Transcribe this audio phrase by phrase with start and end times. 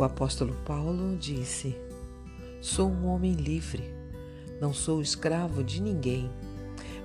[0.00, 1.76] O apóstolo Paulo disse:
[2.58, 3.84] Sou um homem livre,
[4.58, 6.30] não sou escravo de ninguém,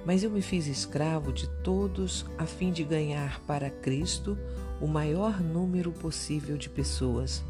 [0.06, 4.38] mas eu me fiz escravo de todos a fim de ganhar para Cristo
[4.80, 7.44] o maior número possível de pessoas.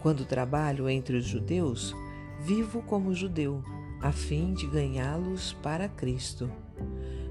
[0.00, 1.94] Quando trabalho entre os judeus,
[2.40, 3.62] vivo como judeu,
[4.00, 6.50] a fim de ganhá-los para Cristo.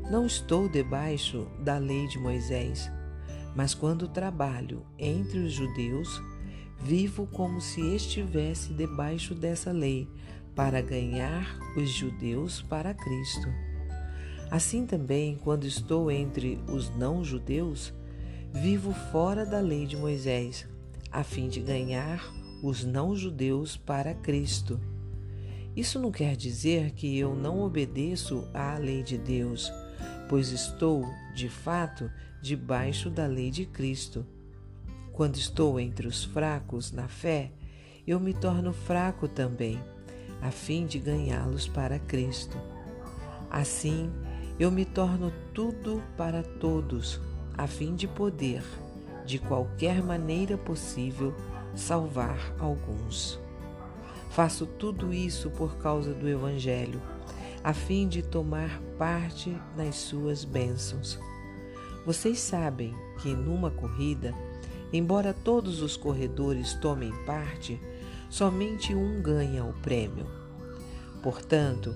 [0.08, 2.91] Não estou debaixo da lei de Moisés,
[3.55, 6.22] mas quando trabalho entre os judeus,
[6.82, 10.08] Vivo como se estivesse debaixo dessa lei,
[10.55, 13.48] para ganhar os judeus para Cristo.
[14.52, 17.94] Assim também, quando estou entre os não-judeus,
[18.54, 20.68] vivo fora da lei de Moisés,
[21.12, 22.23] a fim de ganhar
[22.62, 24.80] os não-judeus para Cristo.
[25.76, 29.71] Isso não quer dizer que eu não obedeço à lei de Deus,
[30.30, 34.24] pois estou, de fato, debaixo da lei de Cristo.
[35.13, 37.51] Quando estou entre os fracos na fé,
[38.05, 39.79] eu me torno fraco também,
[40.41, 42.57] a fim de ganhá-los para Cristo.
[43.48, 44.12] Assim,
[44.60, 47.21] eu me torno tudo para todos,
[47.55, 48.63] a fim de poder,
[49.23, 51.32] de qualquer maneira possível,
[51.76, 53.40] salvar alguns.
[54.32, 56.99] Faço tudo isso por causa do Evangelho,
[57.63, 61.20] a fim de tomar parte nas suas bênçãos.
[62.04, 64.34] Vocês sabem que numa corrida,
[64.94, 67.81] Embora todos os corredores tomem parte,
[68.30, 70.28] somente um ganha o prêmio.
[71.24, 71.96] Portanto,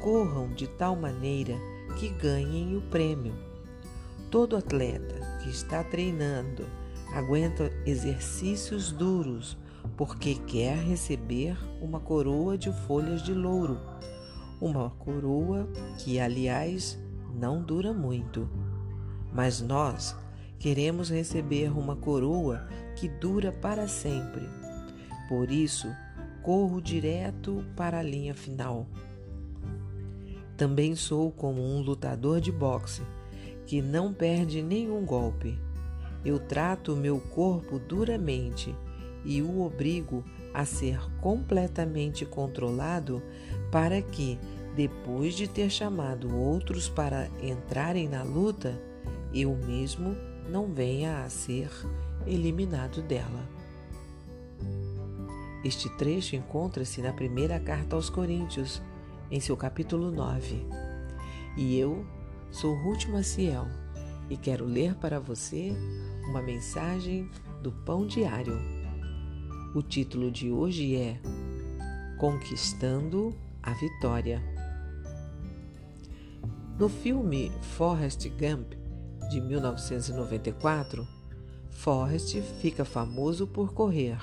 [0.00, 1.54] corram de tal maneira
[2.00, 3.32] que ganhem o prêmio.
[4.28, 6.66] Todo atleta que está treinando
[7.14, 9.56] aguenta exercícios duros
[9.96, 13.78] porque quer receber uma coroa de folhas de louro,
[14.60, 15.68] uma coroa
[15.98, 16.98] que, aliás,
[17.34, 18.48] não dura muito.
[19.32, 20.16] Mas nós
[20.62, 24.48] Queremos receber uma coroa que dura para sempre.
[25.28, 25.88] Por isso,
[26.40, 28.86] corro direto para a linha final.
[30.56, 33.02] Também sou como um lutador de boxe
[33.66, 35.58] que não perde nenhum golpe.
[36.24, 38.72] Eu trato meu corpo duramente
[39.24, 40.24] e o obrigo
[40.54, 43.20] a ser completamente controlado
[43.72, 44.38] para que,
[44.76, 48.80] depois de ter chamado outros para entrarem na luta,
[49.34, 50.14] eu mesmo
[50.48, 51.70] não venha a ser
[52.26, 53.48] eliminado dela.
[55.64, 58.82] Este trecho encontra-se na primeira carta aos Coríntios,
[59.30, 60.66] em seu capítulo 9.
[61.56, 62.04] E eu
[62.50, 63.66] sou Ruth Maciel
[64.28, 65.72] e quero ler para você
[66.28, 67.30] uma mensagem
[67.62, 68.58] do Pão Diário.
[69.74, 71.20] O título de hoje é
[72.18, 74.42] Conquistando a Vitória.
[76.78, 78.81] No filme Forrest Gump,
[79.32, 81.08] de 1994,
[81.70, 84.18] Forrest fica famoso por correr.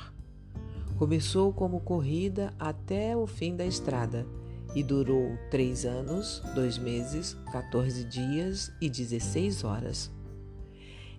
[0.99, 4.27] Começou como corrida até o fim da estrada
[4.75, 10.11] e durou três anos, dois meses, 14 dias e 16 horas.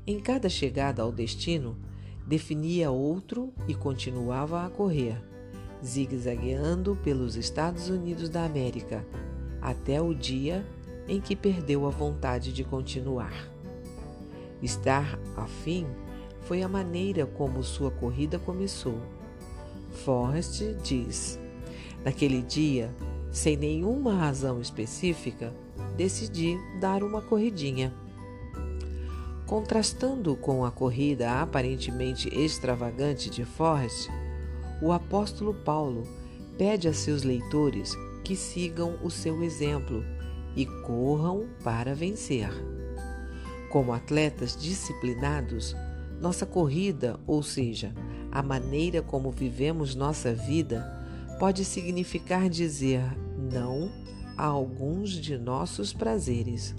[0.07, 1.77] Em cada chegada ao destino,
[2.25, 5.21] definia outro e continuava a correr,
[5.85, 9.05] zigue-zagueando pelos Estados Unidos da América,
[9.61, 10.65] até o dia
[11.09, 13.51] em que perdeu a vontade de continuar.
[14.63, 15.87] Estar afim
[16.43, 18.99] foi a maneira como sua corrida começou.
[20.05, 21.39] Forrest diz:
[22.05, 22.95] Naquele dia,
[23.31, 25.53] sem nenhuma razão específica,
[25.97, 27.93] decidi dar uma corridinha.
[29.47, 34.09] Contrastando com a corrida aparentemente extravagante de Forrest,
[34.81, 36.05] o apóstolo Paulo
[36.57, 40.05] pede a seus leitores que sigam o seu exemplo
[40.55, 42.51] e corram para vencer.
[43.71, 45.77] Como atletas disciplinados,
[46.21, 47.95] nossa corrida, ou seja,
[48.33, 50.85] a maneira como vivemos nossa vida,
[51.39, 53.01] pode significar dizer
[53.51, 53.89] não
[54.37, 56.75] a alguns de nossos prazeres.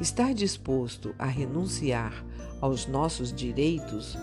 [0.00, 2.24] Estar disposto a renunciar
[2.62, 4.16] aos nossos direitos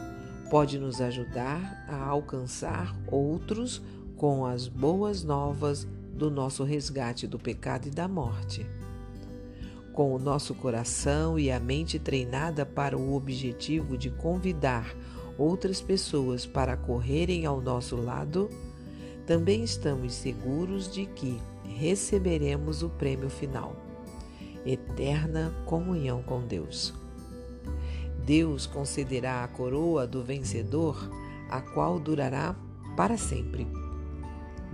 [0.50, 3.84] pode nos ajudar a alcançar outros
[4.16, 8.66] com as boas novas do nosso resgate do pecado e da morte
[9.98, 14.96] com o nosso coração e a mente treinada para o objetivo de convidar
[15.40, 18.48] outras pessoas para correrem ao nosso lado,
[19.26, 23.76] também estamos seguros de que receberemos o prêmio final
[24.64, 26.94] eterna comunhão com Deus.
[28.24, 31.10] Deus concederá a coroa do vencedor,
[31.50, 32.56] a qual durará
[32.96, 33.66] para sempre.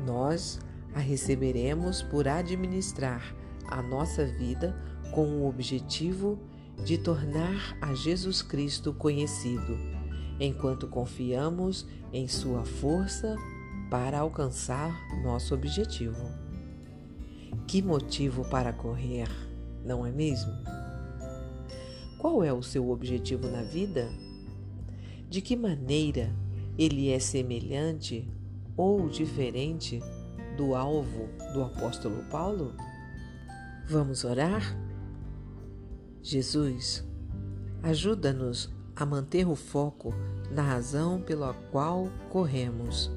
[0.05, 0.59] Nós
[0.93, 3.33] a receberemos por administrar
[3.69, 6.39] a nossa vida com o objetivo
[6.83, 9.77] de tornar a Jesus Cristo conhecido
[10.39, 13.35] enquanto confiamos em Sua força
[13.91, 14.91] para alcançar
[15.23, 16.31] nosso objetivo.
[17.67, 19.29] Que motivo para correr,
[19.85, 20.51] não é mesmo?
[22.17, 24.09] Qual é o seu objetivo na vida?
[25.29, 26.33] De que maneira
[26.77, 28.27] ele é semelhante
[28.75, 30.01] ou diferente
[30.57, 32.73] do alvo do apóstolo Paulo?
[33.87, 34.75] Vamos orar?
[36.23, 37.03] Jesus,
[37.83, 40.13] ajuda-nos a manter o foco
[40.49, 43.11] na razão pela qual corremos,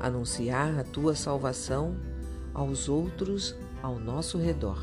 [0.00, 1.96] anunciar a tua salvação
[2.52, 4.76] aos outros ao nosso redor.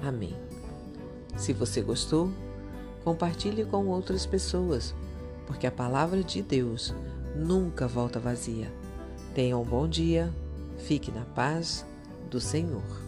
[0.00, 0.36] Amém.
[1.36, 2.30] Se você gostou,
[3.02, 4.94] compartilhe com outras pessoas,
[5.44, 6.94] porque a palavra de Deus
[7.34, 8.72] nunca volta vazia.
[9.34, 10.32] Tenha um bom dia,
[10.78, 11.84] fique na paz
[12.30, 13.07] do Senhor.